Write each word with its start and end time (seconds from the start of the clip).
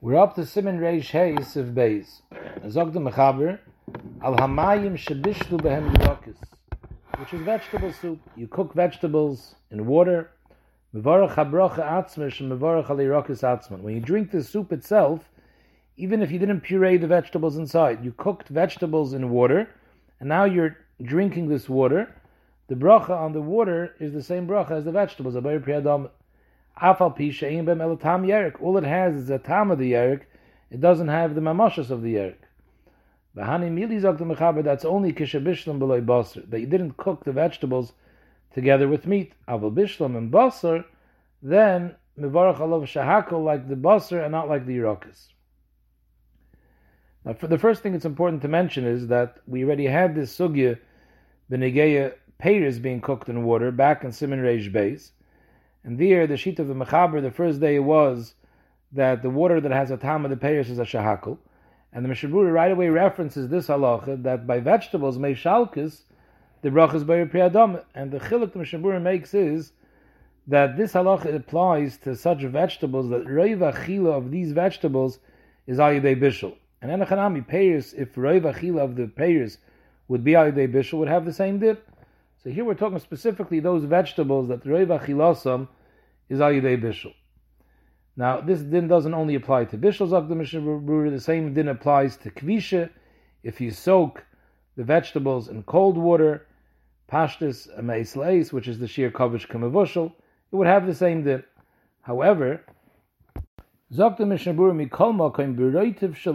We're 0.00 0.14
up 0.14 0.36
to 0.36 0.46
Simon 0.46 0.78
Reish 0.78 1.10
Hayes 1.10 1.56
of 1.56 1.70
Beis. 1.70 2.22
Zog 2.70 2.92
the 2.92 3.00
Mechaber, 3.00 3.58
Al 4.22 4.36
Hamayim 4.36 4.96
Shebishlu 4.96 5.60
Behem 5.60 5.92
Yirokis, 5.92 6.36
which 7.18 7.34
is 7.34 7.40
vegetable 7.40 7.92
soup. 7.92 8.20
You 8.36 8.46
cook 8.46 8.74
vegetables 8.74 9.56
in 9.72 9.86
water. 9.86 10.30
Mevarach 10.94 11.34
HaBrocha 11.34 11.80
Atzmish 11.80 12.38
and 12.38 12.52
Mevarach 12.52 12.88
Al 12.88 12.98
Yirokis 12.98 13.42
Atzman. 13.42 13.80
When 13.80 13.92
you 13.92 14.00
drink 14.00 14.30
the 14.30 14.44
soup 14.44 14.72
itself, 14.72 15.28
even 15.96 16.22
if 16.22 16.30
you 16.30 16.38
didn't 16.38 16.60
puree 16.60 16.96
the 16.96 17.08
vegetables 17.08 17.56
inside, 17.56 18.04
you 18.04 18.12
cooked 18.12 18.46
vegetables 18.50 19.14
in 19.14 19.30
water, 19.30 19.68
and 20.20 20.28
now 20.28 20.44
you're 20.44 20.76
drinking 21.02 21.48
this 21.48 21.68
water. 21.68 22.14
The 22.68 22.76
bracha 22.76 23.10
on 23.10 23.32
the 23.32 23.42
water 23.42 23.96
is 23.98 24.12
the 24.12 24.22
same 24.22 24.46
bracha 24.46 24.70
as 24.70 24.84
the 24.84 24.92
vegetables. 24.92 25.34
Afal 26.80 27.16
Bem 27.16 27.78
Elatam 27.78 28.26
Yerik. 28.26 28.60
All 28.60 28.76
it 28.78 28.84
has 28.84 29.14
is 29.14 29.30
a 29.30 29.38
tam 29.38 29.70
of 29.70 29.78
the 29.78 29.92
Yerik. 29.92 30.22
It 30.70 30.80
doesn't 30.80 31.08
have 31.08 31.34
the 31.34 31.40
mamashas 31.40 31.90
of 31.90 32.02
the 32.02 32.14
Yerik. 32.14 32.36
Bahani 33.36 33.70
Mili 33.70 34.00
Zok 34.00 34.18
the 34.18 34.24
Mechaber, 34.24 34.64
that's 34.64 34.84
only 34.84 35.12
Kisha 35.12 35.42
Bishlam 35.42 35.78
Beloy 35.78 36.00
Basar, 36.00 36.48
that 36.50 36.60
you 36.60 36.66
didn't 36.66 36.96
cook 36.96 37.24
the 37.24 37.32
vegetables 37.32 37.92
together 38.52 38.88
with 38.88 39.06
meat. 39.06 39.32
Aval 39.48 39.72
Bishlam 39.72 40.16
and 40.16 40.32
Basar, 40.32 40.84
then 41.42 41.94
Mivarach 42.18 42.58
Alav 42.58 42.82
Shahakal 42.82 43.44
like 43.44 43.68
the 43.68 43.76
Basar 43.76 44.22
and 44.22 44.32
not 44.32 44.48
like 44.48 44.66
the 44.66 44.76
Yerokas. 44.76 45.28
Now, 47.24 47.34
for 47.34 47.46
the 47.46 47.58
first 47.58 47.82
thing 47.82 47.94
it's 47.94 48.04
important 48.04 48.42
to 48.42 48.48
mention 48.48 48.84
is 48.84 49.08
that 49.08 49.38
we 49.46 49.64
already 49.64 49.86
had 49.86 50.14
this 50.14 50.36
sugya, 50.36 50.78
Benegeya 51.50 52.14
Peiris 52.42 52.80
being 52.80 53.00
cooked 53.00 53.28
in 53.28 53.44
water 53.44 53.70
back 53.70 54.04
in 54.04 54.12
Simon 54.12 54.40
Reish 54.40 54.72
Beis. 54.72 55.10
And 55.88 55.98
there, 55.98 56.26
the 56.26 56.36
sheet 56.36 56.58
of 56.58 56.68
the 56.68 56.74
Mechaber, 56.74 57.22
the 57.22 57.30
first 57.30 57.60
day 57.60 57.78
was 57.78 58.34
that 58.92 59.22
the 59.22 59.30
water 59.30 59.58
that 59.58 59.72
has 59.72 59.90
a 59.90 59.96
tam 59.96 60.26
of 60.26 60.30
the 60.30 60.36
payers 60.36 60.68
is 60.68 60.78
a 60.78 60.82
shahakal. 60.82 61.38
And 61.94 62.04
the 62.04 62.10
Mishaburi 62.10 62.52
right 62.52 62.70
away 62.70 62.90
references 62.90 63.48
this 63.48 63.68
halacha 63.68 64.22
that 64.22 64.46
by 64.46 64.60
vegetables, 64.60 65.16
may 65.16 65.32
shalkis, 65.32 66.02
the 66.60 66.70
brach 66.70 66.92
is 66.92 67.04
by 67.04 67.24
priyadam. 67.24 67.82
And 67.94 68.10
the 68.10 68.18
chiluk 68.18 68.52
the 68.52 68.58
Mishaburi 68.58 69.00
makes 69.00 69.32
is 69.32 69.72
that 70.46 70.76
this 70.76 70.92
halacha 70.92 71.34
applies 71.34 71.96
to 72.04 72.14
such 72.14 72.42
vegetables 72.42 73.08
that 73.08 73.24
roiva 73.24 73.74
chila 73.86 74.12
of 74.18 74.30
these 74.30 74.52
vegetables 74.52 75.20
is 75.66 75.78
ayidei 75.78 76.20
bishul. 76.20 76.54
And 76.82 76.90
enachanami 76.90 77.48
payers, 77.48 77.94
if 77.94 78.14
roiva 78.14 78.54
chila 78.54 78.80
of 78.80 78.96
the 78.96 79.06
payers 79.06 79.56
would 80.08 80.22
be 80.22 80.32
ayidei 80.32 80.70
bishul, 80.70 80.98
would 80.98 81.08
have 81.08 81.24
the 81.24 81.32
same 81.32 81.58
dip. 81.60 81.88
So 82.44 82.50
here 82.50 82.66
we're 82.66 82.74
talking 82.74 82.98
specifically 82.98 83.60
those 83.60 83.84
vegetables 83.84 84.48
that 84.48 84.66
Reva 84.66 84.98
Chilosam 84.98 85.68
is 86.28 86.40
Ayudei 86.40 86.80
Bishul. 86.82 87.14
Now, 88.16 88.40
this 88.40 88.60
din 88.60 88.88
doesn't 88.88 89.14
only 89.14 89.34
apply 89.36 89.66
to 89.66 89.78
Bishul 89.78 90.08
Zak 90.08 90.28
the 90.28 91.10
the 91.10 91.20
same 91.20 91.54
din 91.54 91.68
applies 91.68 92.16
to 92.18 92.30
Kvisha. 92.30 92.90
If 93.42 93.60
you 93.60 93.70
soak 93.70 94.24
the 94.76 94.84
vegetables 94.84 95.48
in 95.48 95.62
cold 95.62 95.96
water, 95.96 96.46
Pashtis 97.10 97.68
Ameis 97.78 98.52
which 98.52 98.68
is 98.68 98.78
the 98.78 98.88
Shir 98.88 99.10
Kovish 99.10 99.46
Kamavushal, 99.48 100.12
it 100.52 100.56
would 100.56 100.66
have 100.66 100.86
the 100.86 100.94
same 100.94 101.22
din. 101.22 101.44
However, 102.02 102.64
Zok 103.92 104.18
the 104.18 104.26
Mishnah 104.26 104.52
Mikol 104.52 105.14
Makim 105.14 105.56
Beroitiv 105.56 106.14
Shel 106.14 106.34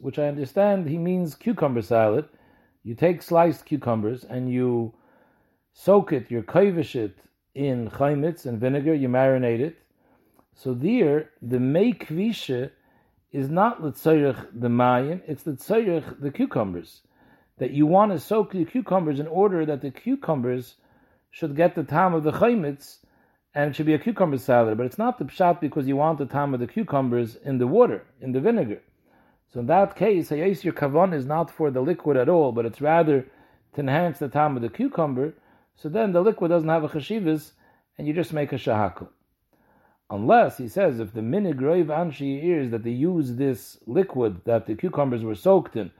which 0.00 0.18
I 0.18 0.26
understand 0.26 0.88
he 0.88 0.98
means 0.98 1.36
cucumber 1.36 1.82
salad. 1.82 2.24
You 2.82 2.94
take 2.94 3.22
sliced 3.22 3.64
cucumbers 3.64 4.24
and 4.24 4.50
you 4.50 4.94
soak 5.72 6.12
it, 6.12 6.30
you 6.30 6.42
kovish 6.42 6.96
it 6.96 7.16
in 7.54 7.90
chaimitz 7.90 8.46
and 8.46 8.60
vinegar, 8.60 8.94
you 8.94 9.08
marinate 9.08 9.60
it. 9.60 9.76
So 10.54 10.74
there, 10.74 11.30
the 11.42 11.60
mei 11.60 11.92
kvisha 11.92 12.70
is 13.32 13.50
not 13.50 13.82
l'tzayrich 13.82 14.46
the 14.52 14.68
mayim, 14.68 15.20
it's 15.26 15.46
l'tzayrich 15.46 16.20
the 16.20 16.30
cucumbers. 16.30 17.00
That 17.58 17.70
you 17.70 17.86
want 17.86 18.12
to 18.12 18.18
soak 18.18 18.52
the 18.52 18.64
cucumbers 18.64 19.20
in 19.20 19.26
order 19.26 19.64
that 19.66 19.80
the 19.80 19.90
cucumbers 19.90 20.74
should 21.30 21.56
get 21.56 21.74
the 21.74 21.82
time 21.84 22.14
of 22.14 22.22
the 22.22 22.32
chaimitz, 22.32 22.98
and 23.54 23.70
it 23.70 23.76
should 23.76 23.86
be 23.86 23.94
a 23.94 23.98
cucumber 23.98 24.38
salad. 24.38 24.76
But 24.76 24.86
it's 24.86 24.98
not 24.98 25.18
the 25.18 25.24
pshat 25.24 25.60
because 25.60 25.86
you 25.86 25.96
want 25.96 26.18
the 26.18 26.26
time 26.26 26.54
of 26.54 26.60
the 26.60 26.66
cucumbers 26.66 27.36
in 27.36 27.58
the 27.58 27.66
water, 27.66 28.04
in 28.20 28.32
the 28.32 28.40
vinegar. 28.40 28.80
So 29.52 29.60
in 29.60 29.66
that 29.66 29.94
case, 29.94 30.30
hayes 30.30 30.64
your 30.64 30.74
kavan 30.74 31.14
is 31.14 31.26
not 31.26 31.50
for 31.50 31.70
the 31.70 31.80
liquid 31.80 32.16
at 32.16 32.28
all, 32.28 32.50
but 32.50 32.66
it's 32.66 32.80
rather 32.80 33.26
to 33.74 33.80
enhance 33.80 34.18
the 34.18 34.28
time 34.28 34.56
of 34.56 34.62
the 34.62 34.68
cucumber. 34.68 35.34
So 35.76 35.88
then 35.88 36.12
the 36.12 36.20
liquid 36.20 36.50
doesn't 36.50 36.68
have 36.68 36.84
a 36.84 36.88
chashivas, 36.88 37.52
and 37.98 38.06
you 38.06 38.12
just 38.12 38.32
make 38.32 38.52
a 38.52 38.56
shahakal. 38.56 39.08
Unless, 40.10 40.58
he 40.58 40.68
says, 40.68 41.00
if 41.00 41.12
the 41.12 41.20
minig 41.20 41.60
roiv 41.60 41.86
anshi 41.86 42.42
is 42.42 42.70
that 42.70 42.84
they 42.84 42.90
use 42.90 43.36
this 43.36 43.78
liquid 43.86 44.42
that 44.44 44.66
the 44.66 44.74
cucumbers 44.74 45.24
were 45.24 45.34
soaked 45.34 45.76
in 45.76 45.90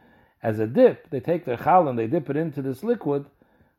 as 0.42 0.58
a 0.58 0.66
dip, 0.66 1.08
they 1.10 1.20
take 1.20 1.44
their 1.44 1.56
chal 1.56 1.88
and 1.88 1.98
they 1.98 2.06
dip 2.06 2.28
it 2.28 2.36
into 2.36 2.60
this 2.60 2.84
liquid, 2.84 3.24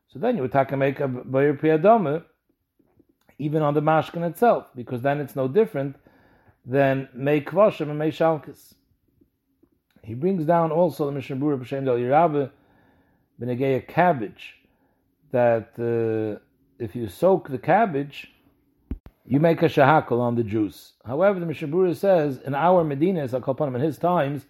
so 0.08 0.18
then 0.18 0.36
you 0.36 0.42
would 0.42 0.52
take 0.52 0.76
make 0.76 1.00
a 1.00 1.08
bayir 1.08 1.58
priyadama 1.58 2.24
even 3.38 3.62
on 3.62 3.74
the 3.74 3.82
mashkin 3.82 4.26
itself, 4.28 4.66
because 4.74 5.02
then 5.02 5.20
it's 5.20 5.36
no 5.36 5.46
different 5.46 5.96
than 6.64 7.08
mei 7.14 7.40
kvashim 7.40 7.88
and 7.90 7.98
mei 7.98 8.10
shalkis. 8.10 8.74
He 10.02 10.14
brings 10.14 10.44
down 10.44 10.72
also 10.72 11.06
the 11.06 11.12
Mishnah 11.12 11.36
Berurah 11.36 11.60
B'Shem 11.60 11.84
Del 11.84 11.96
Yirabe 11.96 12.50
cabbage, 13.88 14.54
that 15.32 15.70
uh, 15.78 16.40
if 16.78 16.94
you 16.94 17.08
soak 17.08 17.48
the 17.48 17.58
cabbage, 17.58 18.32
you 19.26 19.40
make 19.40 19.62
a 19.62 19.66
shahakal 19.66 20.20
on 20.20 20.36
the 20.36 20.44
juice. 20.44 20.92
However, 21.04 21.40
the 21.40 21.46
Mishabura 21.46 21.96
says 21.96 22.38
in 22.44 22.54
our 22.54 22.84
Medina, 22.84 23.26
Akalpanim, 23.26 23.74
in 23.74 23.80
his 23.80 23.98
times, 23.98 24.46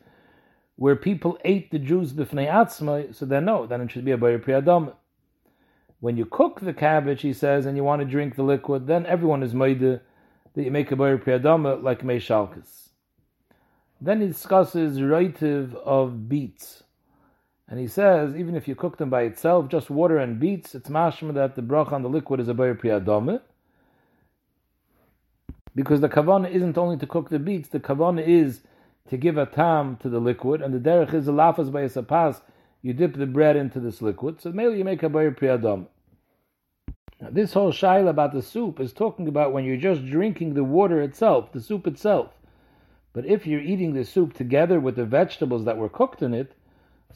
where 0.76 0.96
people 0.96 1.38
ate 1.44 1.70
the 1.70 1.78
juice 1.78 2.12
b'fnei 2.12 2.52
atzma, 2.52 3.14
so 3.14 3.24
then 3.24 3.46
no, 3.46 3.66
then 3.66 3.80
it 3.80 3.90
should 3.90 4.04
be 4.04 4.12
a 4.12 4.18
bayir 4.18 4.42
priyadam. 4.42 4.92
When 6.00 6.18
you 6.18 6.26
cook 6.26 6.60
the 6.60 6.74
cabbage, 6.74 7.22
he 7.22 7.32
says, 7.32 7.64
and 7.64 7.76
you 7.76 7.84
want 7.84 8.00
to 8.02 8.06
drink 8.06 8.36
the 8.36 8.42
liquid, 8.42 8.86
then 8.86 9.06
everyone 9.06 9.42
is 9.42 9.54
made 9.54 9.80
that 9.80 10.02
you 10.54 10.70
make 10.70 10.92
a 10.92 10.96
bayir 10.96 11.22
priyadam 11.22 11.82
like 11.82 12.02
meishalkas. 12.02 12.90
Then 13.98 14.20
he 14.20 14.26
discusses 14.26 14.98
roitiv 14.98 15.74
of 15.74 16.28
beets. 16.28 16.82
And 17.68 17.80
he 17.80 17.88
says, 17.88 18.36
even 18.36 18.54
if 18.54 18.68
you 18.68 18.76
cook 18.76 18.96
them 18.96 19.10
by 19.10 19.22
itself, 19.22 19.68
just 19.68 19.90
water 19.90 20.18
and 20.18 20.38
beets, 20.38 20.74
it's 20.74 20.88
mashma 20.88 21.34
that 21.34 21.56
the 21.56 21.62
bracha 21.62 21.92
on 21.92 22.02
the 22.02 22.08
liquid 22.08 22.38
is 22.38 22.48
a 22.48 22.54
bayir 22.54 22.80
priyadame. 22.80 23.40
Because 25.74 26.00
the 26.00 26.08
kavana 26.08 26.50
isn't 26.50 26.78
only 26.78 26.96
to 26.96 27.06
cook 27.06 27.28
the 27.28 27.40
beets, 27.40 27.68
the 27.68 27.80
kavana 27.80 28.24
is 28.24 28.62
to 29.08 29.16
give 29.16 29.36
a 29.36 29.46
tam 29.46 29.96
to 29.96 30.08
the 30.08 30.20
liquid, 30.20 30.62
and 30.62 30.72
the 30.72 30.78
derech 30.78 31.12
is 31.12 31.28
a 31.28 31.32
lafas 31.32 31.70
by 31.72 31.82
a 31.82 31.88
sapas, 31.88 32.40
you 32.82 32.92
dip 32.92 33.16
the 33.16 33.26
bread 33.26 33.56
into 33.56 33.80
this 33.80 34.00
liquid, 34.00 34.40
so 34.40 34.52
maybe 34.52 34.78
you 34.78 34.84
make 34.84 35.02
a 35.02 35.08
bayir 35.08 35.36
priyadame. 35.36 35.86
Now, 37.20 37.28
this 37.30 37.52
whole 37.52 37.72
shaila 37.72 38.10
about 38.10 38.32
the 38.32 38.42
soup 38.42 38.78
is 38.78 38.92
talking 38.92 39.26
about 39.26 39.52
when 39.52 39.64
you're 39.64 39.76
just 39.76 40.06
drinking 40.06 40.54
the 40.54 40.64
water 40.64 41.02
itself, 41.02 41.52
the 41.52 41.60
soup 41.60 41.86
itself. 41.86 42.30
But 43.12 43.26
if 43.26 43.46
you're 43.46 43.60
eating 43.60 43.94
the 43.94 44.04
soup 44.04 44.34
together 44.34 44.78
with 44.78 44.96
the 44.96 45.06
vegetables 45.06 45.64
that 45.64 45.78
were 45.78 45.88
cooked 45.88 46.22
in 46.22 46.34
it, 46.34 46.52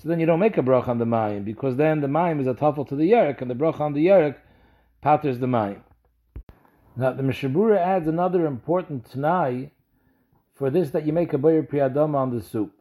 so 0.00 0.09
then 0.09 0.19
you 0.19 0.25
don't 0.25 0.41
make 0.41 0.56
a 0.56 0.62
brach 0.62 0.88
on 0.88 0.97
the 0.97 1.05
mayim, 1.05 1.44
because 1.44 1.77
then 1.77 2.00
the 2.00 2.06
mayim 2.06 2.41
is 2.41 2.47
a 2.47 2.55
tafel 2.55 2.88
to 2.88 2.97
the 2.97 3.11
yerek, 3.11 3.43
and 3.43 3.50
the 3.50 3.55
brach 3.55 3.81
on 3.81 3.93
the 3.93 4.06
yerek 4.06 4.37
patters 5.03 5.38
the 5.41 5.47
mayim. 5.47 5.83
Now 6.97 7.12
the 7.12 7.22
Mishabura 7.22 7.77
adds 7.77 8.09
another 8.09 8.47
important 8.47 9.10
t'nai 9.12 9.71
for 10.55 10.71
this 10.71 10.91
that 10.91 11.05
you 11.05 11.12
make 11.12 11.34
a 11.34 11.39
bayir 11.39 11.69
priyadama 11.69 12.15
on 12.15 12.34
the 12.34 12.43
soup. 12.43 12.72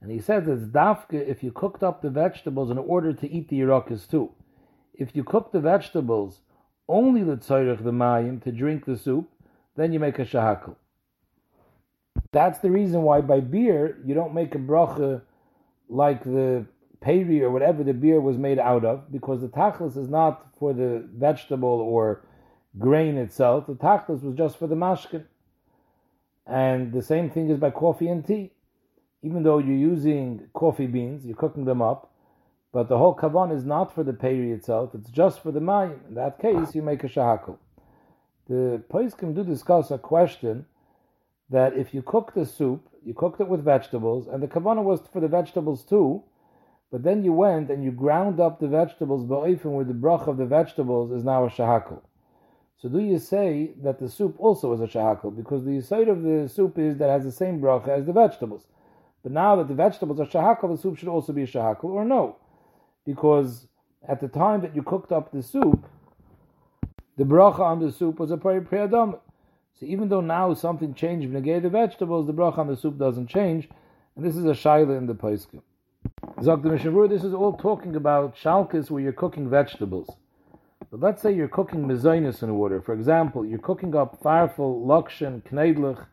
And 0.00 0.10
he 0.10 0.20
says 0.20 0.48
it's 0.48 0.64
dafka 0.64 1.14
if 1.28 1.42
you 1.42 1.52
cooked 1.52 1.82
up 1.82 2.00
the 2.00 2.10
vegetables 2.10 2.70
in 2.70 2.78
order 2.78 3.12
to 3.12 3.30
eat 3.30 3.48
the 3.48 3.60
yirakas 3.60 4.08
too. 4.08 4.32
If 4.94 5.14
you 5.14 5.24
cook 5.24 5.52
the 5.52 5.60
vegetables 5.60 6.40
only 6.88 7.22
the 7.22 7.36
tzayrich 7.36 7.84
the 7.84 7.92
mayim 7.92 8.42
to 8.44 8.52
drink 8.52 8.86
the 8.86 8.96
soup, 8.96 9.28
then 9.76 9.92
you 9.92 10.00
make 10.00 10.18
a 10.18 10.24
shahakal. 10.24 10.76
That's 12.32 12.58
the 12.60 12.70
reason 12.70 13.02
why 13.02 13.20
by 13.20 13.40
beer 13.40 13.98
you 14.04 14.14
don't 14.14 14.34
make 14.34 14.54
a 14.54 14.58
bracha 14.58 15.22
like 15.88 16.24
the 16.24 16.66
peri 17.00 17.42
or 17.42 17.50
whatever 17.50 17.84
the 17.84 17.94
beer 17.94 18.20
was 18.20 18.36
made 18.36 18.58
out 18.58 18.84
of, 18.84 19.10
because 19.10 19.40
the 19.40 19.48
tachlis 19.48 19.96
is 19.96 20.08
not 20.08 20.46
for 20.58 20.72
the 20.72 21.08
vegetable 21.14 21.68
or 21.68 22.24
grain 22.78 23.16
itself. 23.16 23.66
The 23.66 23.74
tachlis 23.74 24.22
was 24.22 24.34
just 24.36 24.58
for 24.58 24.66
the 24.66 24.74
mashkin. 24.74 25.24
And 26.46 26.92
the 26.92 27.02
same 27.02 27.30
thing 27.30 27.50
is 27.50 27.58
by 27.58 27.70
coffee 27.70 28.08
and 28.08 28.26
tea. 28.26 28.52
Even 29.22 29.42
though 29.42 29.58
you're 29.58 29.76
using 29.76 30.48
coffee 30.54 30.86
beans, 30.86 31.26
you're 31.26 31.36
cooking 31.36 31.64
them 31.64 31.82
up, 31.82 32.12
but 32.72 32.88
the 32.88 32.98
whole 32.98 33.14
kavan 33.14 33.54
is 33.54 33.64
not 33.64 33.94
for 33.94 34.04
the 34.04 34.12
peri 34.12 34.52
itself, 34.52 34.94
it's 34.94 35.10
just 35.10 35.42
for 35.42 35.50
the 35.50 35.60
mayim. 35.60 36.06
In 36.08 36.14
that 36.14 36.38
case, 36.38 36.74
you 36.74 36.82
make 36.82 37.02
a 37.02 37.08
shahakal. 37.08 37.58
The 38.48 38.82
Paiskim 38.90 39.34
do 39.34 39.44
discuss 39.44 39.90
a 39.90 39.98
question 39.98 40.66
that 41.50 41.76
if 41.76 41.94
you 41.94 42.02
cook 42.02 42.34
the 42.34 42.44
soup, 42.44 42.88
you 43.04 43.14
cooked 43.14 43.40
it 43.40 43.48
with 43.48 43.64
vegetables, 43.64 44.26
and 44.28 44.42
the 44.42 44.48
kavanah 44.48 44.82
was 44.82 45.00
for 45.12 45.20
the 45.20 45.28
vegetables 45.28 45.84
too, 45.84 46.22
but 46.90 47.02
then 47.02 47.22
you 47.22 47.32
went 47.32 47.70
and 47.70 47.84
you 47.84 47.90
ground 47.90 48.40
up 48.40 48.60
the 48.60 48.68
vegetables 48.68 49.24
ba'ifim 49.24 49.72
where 49.72 49.84
the 49.84 49.94
brach 49.94 50.26
of 50.26 50.36
the 50.36 50.46
vegetables 50.46 51.12
is 51.12 51.24
now 51.24 51.44
a 51.44 51.50
shahakal. 51.50 52.00
So 52.78 52.88
do 52.88 53.00
you 53.00 53.18
say 53.18 53.72
that 53.82 53.98
the 53.98 54.08
soup 54.08 54.36
also 54.38 54.72
is 54.72 54.80
a 54.80 54.86
shahakal? 54.86 55.36
Because 55.36 55.64
the 55.64 55.80
side 55.80 56.08
of 56.08 56.22
the 56.22 56.48
soup 56.48 56.78
is 56.78 56.96
that 56.98 57.10
has 57.10 57.24
the 57.24 57.32
same 57.32 57.60
bracha 57.60 57.88
as 57.88 58.06
the 58.06 58.12
vegetables. 58.12 58.66
But 59.22 59.32
now 59.32 59.56
that 59.56 59.68
the 59.68 59.74
vegetables 59.74 60.20
are 60.20 60.26
shahakal, 60.26 60.76
the 60.76 60.80
soup 60.80 60.96
should 60.96 61.08
also 61.08 61.32
be 61.32 61.42
a 61.42 61.46
shahakal, 61.46 61.84
or 61.84 62.04
no? 62.04 62.36
Because 63.04 63.66
at 64.06 64.20
the 64.20 64.28
time 64.28 64.60
that 64.60 64.76
you 64.76 64.82
cooked 64.82 65.12
up 65.12 65.32
the 65.32 65.42
soup, 65.42 65.86
the 67.16 67.24
bracha 67.24 67.60
on 67.60 67.80
the 67.80 67.90
soup 67.90 68.20
was 68.20 68.30
a 68.30 68.36
pri 68.36 68.60
priyadam. 68.60 69.18
So 69.78 69.86
even 69.86 70.08
though 70.08 70.20
now 70.20 70.54
something 70.54 70.94
changed 70.94 71.30
negate 71.30 71.62
the 71.62 71.68
vegetables, 71.68 72.26
the 72.26 72.32
bracha 72.32 72.58
on 72.58 72.66
the 72.66 72.76
soup 72.76 72.98
doesn't 72.98 73.28
change, 73.28 73.68
and 74.16 74.24
this 74.24 74.36
is 74.36 74.44
a 74.44 74.48
shaila 74.48 74.98
in 74.98 75.06
the 75.06 75.14
paiskim. 75.14 75.62
Zok 76.38 76.62
the 76.62 76.70
Mishavur, 76.70 77.08
this 77.08 77.22
is 77.22 77.32
all 77.32 77.52
talking 77.52 77.94
about 77.94 78.36
shalkis 78.36 78.90
where 78.90 79.02
you're 79.02 79.12
cooking 79.12 79.48
vegetables. 79.48 80.08
But 80.90 81.00
let's 81.00 81.22
say 81.22 81.32
you're 81.32 81.48
cooking 81.48 81.84
mezainis 81.86 82.42
in 82.42 82.54
water. 82.56 82.80
For 82.80 82.92
example, 82.92 83.44
you're 83.46 83.58
cooking 83.58 83.94
up 83.94 84.20
farfel, 84.20 84.84
lakshan, 84.84 85.42
kneidlich, 85.42 86.06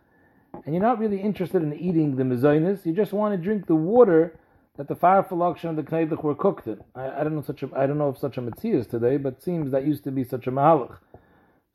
and 0.66 0.76
you're 0.76 0.84
not 0.84 1.00
really 1.00 1.20
interested 1.20 1.64
in 1.64 1.74
eating 1.74 2.18
the 2.18 2.24
mezainis. 2.24 2.86
You 2.86 2.94
just 2.94 3.14
want 3.14 3.34
to 3.34 3.38
drink 3.42 3.66
the 3.66 3.76
water 3.76 4.38
that 4.78 4.88
the 4.88 4.96
farfel, 4.96 5.38
lakshan, 5.38 5.70
and 5.70 5.78
the 5.78 5.84
kneidlich 5.84 6.24
were 6.24 6.36
cooked 6.36 6.68
in. 6.68 6.82
I, 6.94 7.22
I, 7.22 7.24
don't 7.24 7.36
know 7.36 7.42
such 7.42 7.64
a, 7.64 7.70
I 7.76 7.88
don't 7.88 7.98
know 7.98 8.10
if 8.10 8.18
such 8.18 8.38
a 8.38 8.42
mitzvah 8.42 8.78
is 8.78 8.88
today, 8.88 9.18
but 9.18 9.34
it 9.34 9.44
seems 9.44 9.72
that 9.72 9.88
used 9.88 10.04
to 10.04 10.12
be 10.12 10.24
such 10.24 10.46
a 10.46 10.52
mahalach. 10.52 10.98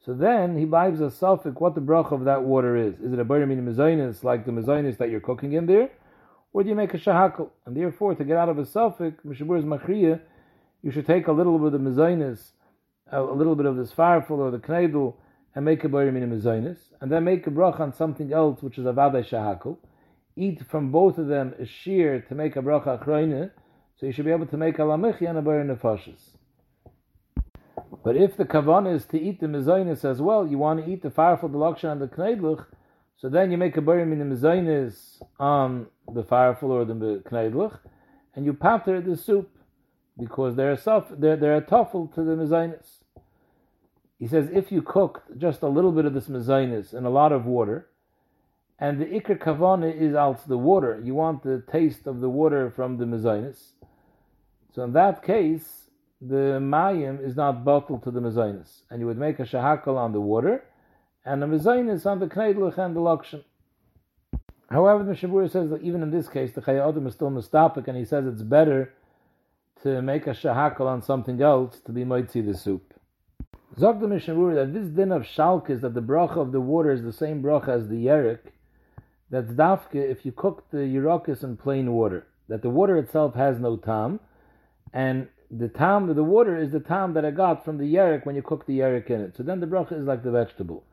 So 0.05 0.15
then 0.15 0.57
he 0.57 0.65
buys 0.65 1.01
a 1.01 1.11
suffix 1.11 1.57
what 1.61 1.75
the 1.75 1.81
bracha 1.81 2.13
of 2.13 2.25
that 2.25 2.43
water 2.43 2.77
is. 2.77 2.95
Is 3.01 3.13
it 3.13 3.19
a 3.19 3.25
bar 3.25 3.39
mezainis 3.41 4.25
like 4.25 4.47
the 4.47 4.53
mezainis 4.53 4.97
that 4.99 5.11
you're 5.11 5.21
cooking 5.21 5.53
in 5.53 5.67
there? 5.67 5.91
Or 6.53 6.63
do 6.63 6.69
you 6.69 6.75
make 6.75 6.95
a 6.95 6.99
shahakal? 6.99 7.51
And 7.67 7.77
therefore, 7.77 8.15
to 8.15 8.25
get 8.25 8.37
out 8.37 8.49
of 8.49 8.59
a 8.59 8.65
suffix, 8.65 9.23
mishabur 9.25 9.59
is 9.59 9.65
machriya, 9.65 10.21
you 10.83 10.91
should 10.91 11.07
take 11.07 11.27
a 11.27 11.33
little 11.33 11.59
bit 11.59 11.67
of 11.67 11.73
the 11.73 11.91
mezainis 11.91 12.53
a, 13.13 13.23
little 13.23 13.57
bit 13.57 13.67
of 13.67 13.77
this 13.77 13.93
farfel 13.93 14.39
or 14.39 14.51
the 14.51 14.59
kneidl 14.59 15.15
and 15.55 15.65
make 15.65 15.83
a 15.85 15.89
boyer 15.89 16.13
min 16.13 16.23
and 16.23 17.13
then 17.13 17.25
make 17.25 17.47
a 17.47 17.51
bracha 17.51 17.81
on 17.81 17.93
something 17.93 18.33
else 18.33 18.63
which 18.63 18.79
is 18.79 18.87
a 18.87 18.93
vadai 18.93 19.27
shahakul. 19.29 19.79
Eat 20.37 20.63
from 20.71 20.93
both 20.93 21.19
of 21.19 21.27
them 21.27 21.55
a 21.59 21.67
shear 21.67 22.21
to 22.29 22.35
make 22.35 22.57
a 22.57 22.61
bracha 22.61 23.03
achroine, 23.03 23.51
so 23.99 24.07
you 24.07 24.13
should 24.13 24.25
be 24.25 24.31
able 24.31 24.47
to 24.47 24.57
make 24.57 24.79
a 24.79 24.83
lamichi 24.83 25.29
and 25.29 25.37
a 25.37 25.43
boyer 25.43 25.65
nefashis. 25.65 26.37
But 28.05 28.17
if 28.17 28.37
the 28.37 28.45
kavan 28.45 28.93
is 28.93 29.05
to 29.07 29.21
eat 29.21 29.41
the 29.41 29.47
mezainis 29.47 30.05
as 30.05 30.21
well, 30.21 30.47
you 30.47 30.59
want 30.59 30.85
to 30.85 30.91
eat 30.91 31.03
the 31.03 31.11
farfel, 31.11 31.51
the 31.51 31.59
lakshan, 31.59 31.93
and 31.93 32.01
the 32.01 32.09
kneidluch, 32.09 32.67
so 33.17 33.29
then 33.29 33.51
you 33.51 33.59
make 33.59 33.77
a 33.77 33.83
boyer 33.83 34.07
min 34.07 34.23
on 34.23 35.87
the 36.15 36.23
farfel 36.23 36.71
or 36.71 36.85
the 36.85 36.95
kneidluch, 36.95 37.79
and 38.35 38.47
you 38.47 38.55
patter 38.55 39.01
the 39.01 39.17
soup 39.17 39.51
because 40.19 40.57
they're 40.57 40.73
a 40.73 41.07
they're, 41.19 41.37
they're 41.37 41.57
a 41.57 41.63
tuffle 41.63 42.13
to 42.15 42.23
the 42.23 42.37
mezainis. 42.37 42.87
He 44.19 44.27
says 44.27 44.49
if 44.53 44.71
you 44.71 44.83
cook 44.83 45.23
just 45.37 45.63
a 45.63 45.69
little 45.69 45.93
bit 45.93 46.05
of 46.05 46.15
this 46.15 46.29
mezainis 46.29 46.95
in 46.95 47.05
a 47.05 47.11
lot 47.11 47.33
of 47.33 47.45
water, 47.45 47.89
and 48.79 48.99
the 48.99 49.07
ikr 49.07 49.39
kavana 49.39 49.95
is 49.95 50.15
out 50.15 50.47
the 50.49 50.57
water, 50.57 51.01
you 51.05 51.15
want 51.15 51.43
the 51.43 51.63
taste 51.71 52.07
of 52.07 52.21
the 52.21 52.29
water 52.31 52.71
from 52.71 52.97
the 52.97 53.05
mezainis. 53.05 53.73
So 54.75 54.85
in 54.85 54.93
that 54.93 55.23
case, 55.23 55.90
the 56.21 56.59
mayim 56.61 57.25
is 57.25 57.37
not 57.37 57.65
bottled 57.65 58.03
to 58.05 58.11
the 58.11 58.21
mezainis, 58.21 58.83
and 58.91 59.01
you 59.01 59.07
would 59.07 59.19
make 59.19 59.39
a 59.39 59.45
shahakal 59.45 59.97
on 59.97 60.13
the 60.13 60.21
water, 60.21 60.65
and 61.25 61.41
the 61.41 61.47
mezainis 61.47 62.05
on 62.07 62.19
the 62.19 62.27
kneidlich 62.27 62.79
and 62.79 62.95
the 62.95 63.01
lakshan. 63.01 63.43
However, 64.71 65.03
the 65.03 65.13
Mishabura 65.13 65.51
says 65.51 65.71
that 65.71 65.83
even 65.83 66.03
in 66.03 66.11
this 66.11 66.29
case, 66.29 66.53
the 66.53 66.61
Chayyim 66.61 67.07
is 67.07 67.15
still 67.15 67.31
mustapik, 67.31 67.89
and 67.89 67.97
he 67.97 68.05
says 68.05 68.25
it's 68.27 68.43
better 68.43 68.93
to 69.83 70.01
make 70.01 70.27
a 70.27 70.31
shahakal 70.31 70.87
on 70.87 71.03
something 71.03 71.43
else 71.43 71.81
to 71.81 71.93
be 71.93 72.05
moitzi 72.05 72.45
the 72.45 72.55
soup. 72.55 72.95
Zog 73.79 74.01
the 74.01 74.07
Mishnah 74.07 74.55
that 74.55 74.73
this 74.73 74.89
din 74.89 75.11
of 75.11 75.27
shalk 75.27 75.71
is 75.71 75.81
that 75.81 75.95
the 75.95 76.03
bracha 76.03 76.37
of 76.37 76.53
the 76.53 76.61
water 76.61 76.93
is 76.93 77.03
the 77.03 77.13
same 77.13 77.43
bracha 77.43 77.69
as 77.69 77.89
the 77.89 78.05
yerik. 78.07 78.53
That's 79.31 79.51
dafke 79.53 79.95
if 79.95 80.25
you 80.25 80.33
cook 80.33 80.71
the 80.71 80.79
yerokis 80.79 81.43
in 81.43 81.57
plain 81.57 81.93
water. 81.93 82.27
That 82.49 82.63
the 82.63 82.71
water 82.71 82.97
itself 82.97 83.35
has 83.35 83.59
no 83.59 83.77
tam, 83.77 84.21
and 84.93 85.29
the 85.51 85.69
tam 85.69 86.09
of 86.09 86.17
the 86.17 86.25
water 86.25 86.57
is 86.57 86.71
the 86.71 86.81
tam 86.81 87.15
that 87.15 87.25
I 87.25 87.31
got 87.31 87.65
from 87.65 87.79
the 87.79 87.95
yerik 87.95 88.25
when 88.25 88.37
you 88.37 88.43
cook 88.43 88.67
the 88.67 88.79
yerik 88.79 89.11
in 89.11 89.21
it. 89.21 89.37
So 89.37 89.43
then 89.43 89.61
the 89.61 89.67
bracha 89.67 89.99
is 90.01 90.07
like 90.07 90.23
the 90.23 90.31
vegetable. 90.31 90.85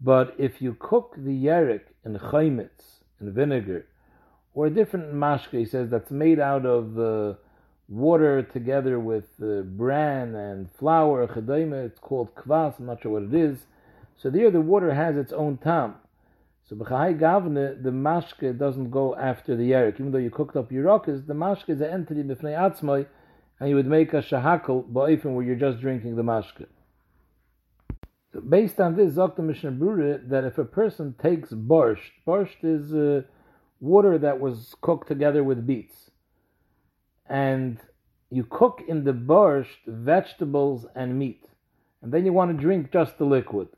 But 0.00 0.34
if 0.38 0.60
you 0.60 0.76
cook 0.78 1.14
the 1.16 1.44
yerik 1.44 1.82
in 2.04 2.18
chaymitz, 2.18 3.02
in 3.20 3.32
vinegar, 3.32 3.86
or 4.54 4.66
a 4.66 4.70
different 4.70 5.14
mashke, 5.14 5.58
he 5.58 5.64
says 5.64 5.90
that's 5.90 6.10
made 6.10 6.40
out 6.40 6.66
of 6.66 6.98
uh, 6.98 7.34
water 7.88 8.42
together 8.42 8.98
with 8.98 9.28
uh, 9.42 9.60
bran 9.62 10.34
and 10.34 10.70
flour, 10.72 11.26
chedayma, 11.28 11.86
it's 11.86 11.98
called 11.98 12.34
kvas, 12.34 12.78
I'm 12.78 12.86
not 12.86 13.02
sure 13.02 13.12
what 13.12 13.22
it 13.22 13.34
is. 13.34 13.58
So 14.16 14.30
there 14.30 14.50
the 14.50 14.60
water 14.60 14.94
has 14.94 15.16
its 15.16 15.32
own 15.32 15.58
tam. 15.58 15.94
So 16.68 16.76
b'chai 16.76 17.18
gavne, 17.18 17.82
the 17.82 17.90
mashke 17.90 18.58
doesn't 18.58 18.90
go 18.90 19.14
after 19.16 19.54
the 19.54 19.70
yerik. 19.70 19.94
Even 19.94 20.12
though 20.12 20.18
you 20.18 20.30
cooked 20.30 20.56
up 20.56 20.72
your 20.72 20.84
yirakas, 20.84 21.26
the 21.26 21.34
mashke 21.34 21.68
is 21.68 21.80
an 21.80 21.90
entity 21.90 22.22
b'fnei 22.22 22.58
atzmai, 22.58 23.06
and 23.60 23.68
you 23.68 23.76
would 23.76 23.86
make 23.86 24.12
a 24.12 24.22
shahakal 24.22 24.90
ba'ifim 24.90 25.34
where 25.34 25.44
you're 25.44 25.54
just 25.54 25.80
drinking 25.80 26.16
the 26.16 26.22
mashke. 26.22 26.66
So 28.32 28.40
based 28.40 28.80
on 28.80 28.96
this, 28.96 29.14
Dr. 29.14 29.42
Mishnah 29.42 29.72
Brura, 29.72 30.28
that 30.28 30.44
if 30.44 30.58
a 30.58 30.64
person 30.64 31.14
takes 31.20 31.50
borscht, 31.50 32.10
borscht 32.26 32.62
is 32.62 32.94
uh, 32.94 33.22
water 33.80 34.18
that 34.18 34.40
was 34.40 34.74
cooked 34.80 35.08
together 35.08 35.44
with 35.44 35.66
beets 35.66 36.10
and 37.30 37.78
you 38.30 38.44
cook 38.48 38.82
in 38.86 39.04
the 39.04 39.12
borscht 39.12 39.86
vegetables 39.86 40.84
and 40.94 41.18
meat, 41.18 41.44
and 42.02 42.12
then 42.12 42.26
you 42.26 42.32
want 42.32 42.50
to 42.50 42.60
drink 42.60 42.92
just 42.92 43.18
the 43.18 43.24
liquid. 43.24 43.68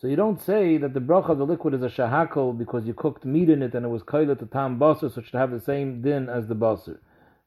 So 0.00 0.08
you 0.08 0.16
don't 0.16 0.40
say 0.40 0.78
that 0.78 0.94
the 0.94 1.00
bracha 1.00 1.30
of 1.30 1.38
the 1.38 1.46
liquid 1.46 1.74
is 1.74 1.82
a 1.82 1.88
shahakal 1.88 2.58
because 2.58 2.86
you 2.86 2.94
cooked 2.94 3.24
meat 3.24 3.48
in 3.48 3.62
it 3.62 3.74
and 3.74 3.86
it 3.86 3.88
was 3.88 4.02
kaila 4.02 4.38
to 4.38 4.46
tam 4.46 4.78
basar, 4.78 5.12
so 5.12 5.20
it 5.20 5.26
should 5.26 5.38
have 5.38 5.52
the 5.52 5.60
same 5.60 6.02
din 6.02 6.28
as 6.28 6.48
the 6.48 6.56
basar. 6.56 6.98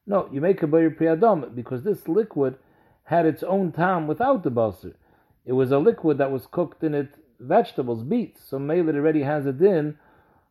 No, 0.06 0.28
you 0.32 0.40
make 0.40 0.62
a 0.62 0.66
bayir 0.66 0.96
priyadam 0.96 1.54
because 1.54 1.82
this 1.82 2.06
liquid 2.06 2.56
had 3.04 3.26
its 3.26 3.42
own 3.42 3.72
tam 3.72 4.06
without 4.06 4.42
the 4.42 4.50
basar. 4.50 4.94
It 5.44 5.52
was 5.52 5.70
a 5.72 5.78
liquid 5.78 6.18
that 6.18 6.30
was 6.32 6.46
cooked 6.46 6.82
in 6.82 6.94
it 6.94 7.14
vegetables, 7.40 8.02
beets. 8.02 8.40
So 8.48 8.58
mele 8.58 8.94
already 8.94 9.22
has 9.22 9.46
a 9.46 9.52
din 9.52 9.98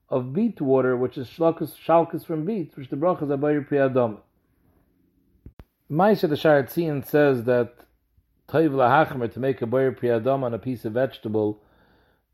of 0.10 0.34
beet 0.34 0.62
water, 0.62 0.96
which 0.96 1.18
is 1.18 1.28
shalkas, 1.28 1.74
shalkas 1.76 2.26
from 2.26 2.46
beets, 2.46 2.76
which 2.76 2.90
the 2.90 2.96
bracha 2.96 3.24
is 3.24 3.30
a 3.30 3.38
bayir 3.38 3.68
priyadam. 3.68 4.18
Maisha 5.90 6.28
the 6.28 6.36
Sharatzian 6.36 7.06
says 7.06 7.44
that 7.44 7.76
Toiv 8.50 8.72
lahachmer 8.72 9.32
to 9.32 9.40
make 9.40 9.62
a 9.62 9.66
boyer 9.66 9.92
priyadam 9.92 10.44
on 10.44 10.54
a 10.54 10.60
piece 10.60 10.86
of 10.86 10.94
vegetable 10.94 11.62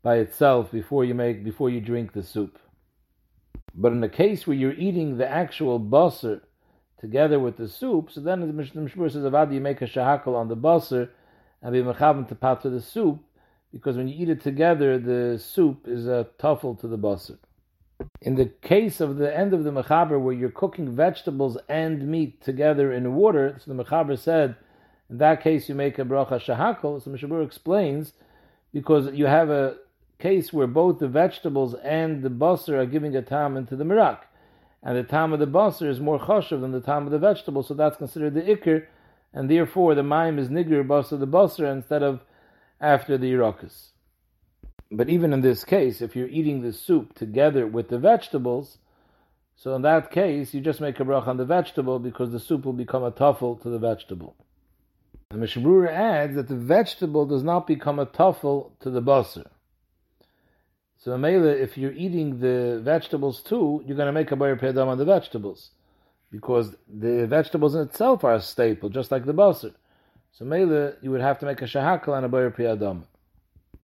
by 0.02 0.16
itself 0.16 0.70
before 0.70 1.04
you 1.04 1.14
make 1.14 1.44
before 1.44 1.70
you 1.70 1.80
drink 1.80 2.12
the 2.12 2.22
soup. 2.22 2.58
But 3.74 3.92
in 3.92 4.00
the 4.00 4.08
case 4.08 4.46
where 4.46 4.56
you're 4.56 4.74
eating 4.74 5.16
the 5.16 5.28
actual 5.28 5.80
basar 5.80 6.42
together 7.02 7.38
with 7.38 7.58
the 7.58 7.68
soup, 7.68 8.10
so 8.10 8.20
then 8.22 8.40
the 8.40 8.46
Mishnah 8.46 8.88
says 8.88 9.24
Avad 9.24 9.52
you 9.52 9.60
make 9.60 9.82
a 9.82 9.86
shahakal 9.86 10.34
on 10.34 10.48
the 10.48 10.56
basar 10.56 11.10
and 11.60 11.72
be 11.72 11.82
mechavim 11.82 12.26
to 12.28 12.34
pat 12.34 12.62
to 12.62 12.70
the 12.70 12.80
soup, 12.80 13.18
because 13.72 13.96
when 13.96 14.08
you 14.08 14.22
eat 14.22 14.30
it 14.30 14.40
together, 14.40 14.98
the 14.98 15.38
soup 15.38 15.88
is 15.88 16.06
a 16.06 16.28
tuffle 16.38 16.80
to 16.80 16.86
the 16.86 16.96
basar. 16.96 17.38
In 18.20 18.36
the 18.36 18.46
case 18.46 19.00
of 19.00 19.16
the 19.16 19.36
end 19.36 19.52
of 19.52 19.64
the 19.64 19.70
mechaber, 19.70 20.20
where 20.20 20.32
you're 20.32 20.50
cooking 20.50 20.94
vegetables 20.94 21.58
and 21.68 22.06
meat 22.06 22.40
together 22.40 22.92
in 22.92 23.14
water, 23.14 23.58
so 23.58 23.72
the 23.72 23.84
mechaber 23.84 24.18
said, 24.18 24.56
in 25.10 25.18
that 25.18 25.42
case 25.42 25.68
you 25.68 25.74
make 25.74 25.98
a 25.98 26.04
bracha 26.04 26.40
shahakol. 26.40 27.02
So 27.02 27.10
Mishabur 27.10 27.44
explains 27.44 28.12
because 28.72 29.12
you 29.12 29.26
have 29.26 29.50
a 29.50 29.76
case 30.18 30.52
where 30.52 30.66
both 30.66 31.00
the 31.00 31.08
vegetables 31.08 31.74
and 31.82 32.22
the 32.22 32.30
basar 32.30 32.78
are 32.78 32.86
giving 32.86 33.14
a 33.16 33.22
tam 33.22 33.56
into 33.56 33.76
the 33.76 33.84
mirak, 33.84 34.20
and 34.82 34.96
the 34.96 35.02
time 35.02 35.32
of 35.32 35.38
the 35.38 35.46
basar 35.46 35.88
is 35.88 36.00
more 36.00 36.18
chashav 36.18 36.60
than 36.60 36.72
the 36.72 36.80
time 36.80 37.06
of 37.06 37.12
the 37.12 37.18
vegetable, 37.18 37.62
so 37.62 37.74
that's 37.74 37.96
considered 37.96 38.34
the 38.34 38.42
ikr, 38.42 38.86
and 39.32 39.48
therefore 39.48 39.94
the 39.94 40.02
maim 40.02 40.38
is 40.38 40.48
nigger 40.48 40.86
basar 40.86 41.18
the 41.18 41.26
basar 41.26 41.70
instead 41.70 42.02
of 42.02 42.20
after 42.80 43.16
the 43.16 43.32
irakas. 43.32 43.90
But 44.90 45.08
even 45.08 45.32
in 45.32 45.40
this 45.40 45.64
case, 45.64 46.02
if 46.02 46.14
you're 46.14 46.28
eating 46.28 46.60
the 46.60 46.72
soup 46.72 47.14
together 47.14 47.66
with 47.66 47.88
the 47.88 47.98
vegetables, 47.98 48.78
so 49.56 49.74
in 49.74 49.82
that 49.82 50.10
case, 50.10 50.52
you 50.52 50.60
just 50.60 50.80
make 50.80 50.98
a 50.98 51.04
brach 51.04 51.28
on 51.28 51.36
the 51.36 51.44
vegetable 51.44 51.98
because 51.98 52.32
the 52.32 52.40
soup 52.40 52.64
will 52.64 52.72
become 52.72 53.04
a 53.04 53.12
tuffle 53.12 53.62
to 53.62 53.70
the 53.70 53.78
vegetable. 53.78 54.34
The 55.30 55.38
Mishabura 55.38 55.88
adds 55.88 56.34
that 56.34 56.48
the 56.48 56.56
vegetable 56.56 57.24
does 57.24 57.42
not 57.42 57.66
become 57.66 57.98
a 57.98 58.06
tuffle 58.06 58.72
to 58.80 58.90
the 58.90 59.00
basar. 59.00 59.46
So 61.04 61.18
Mela, 61.18 61.48
if 61.48 61.76
you're 61.76 61.90
eating 61.90 62.38
the 62.38 62.80
vegetables 62.80 63.42
too, 63.42 63.82
you're 63.84 63.96
going 63.96 64.06
to 64.06 64.12
make 64.12 64.30
a 64.30 64.36
bayar 64.36 64.56
pedam 64.56 64.86
on 64.86 64.98
the 64.98 65.04
vegetables. 65.04 65.70
Because 66.30 66.76
the 66.88 67.26
vegetables 67.26 67.74
in 67.74 67.80
itself 67.80 68.22
are 68.22 68.34
a 68.34 68.40
staple, 68.40 68.88
just 68.88 69.10
like 69.10 69.24
the 69.24 69.34
basar. 69.34 69.74
So 70.30 70.44
Mela, 70.44 70.92
you 71.02 71.10
would 71.10 71.20
have 71.20 71.40
to 71.40 71.46
make 71.46 71.60
a 71.60 71.64
shahakal 71.64 72.16
and 72.16 72.24
a 72.24 72.28
bayar 72.28 72.52
pedam. 72.56 73.02